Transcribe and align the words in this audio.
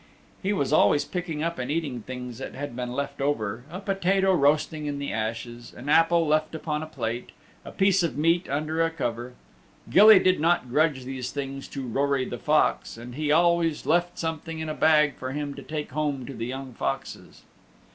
He 0.41 0.51
was 0.51 0.73
always 0.73 1.05
picking 1.05 1.43
up 1.43 1.59
and 1.59 1.69
eating 1.69 2.01
things 2.01 2.39
that 2.39 2.55
had 2.55 2.75
been 2.75 2.91
left 2.91 3.21
over 3.21 3.65
a 3.69 3.79
potato 3.79 4.33
roasting 4.33 4.87
in 4.87 4.97
the 4.97 5.13
ashes, 5.13 5.75
an 5.77 5.89
apple 5.89 6.25
left 6.25 6.55
upon 6.55 6.81
a 6.81 6.87
plate, 6.87 7.29
a 7.63 7.71
piece 7.71 8.01
of 8.01 8.17
meat 8.17 8.49
under 8.49 8.81
a 8.83 8.89
cover. 8.89 9.33
Gilly 9.91 10.17
did 10.17 10.39
not 10.39 10.69
grudge 10.71 11.03
these 11.03 11.29
things 11.29 11.67
to 11.67 11.85
Rory 11.85 12.25
the 12.25 12.39
Fox 12.39 12.97
and 12.97 13.13
he 13.13 13.31
always 13.31 13.85
left 13.85 14.17
something 14.17 14.57
in 14.57 14.69
a 14.69 14.73
bag 14.73 15.17
for 15.17 15.33
him 15.33 15.53
to 15.53 15.61
take 15.61 15.91
home 15.91 16.25
to 16.25 16.33
the 16.33 16.47
young 16.47 16.73
foxes. 16.73 17.43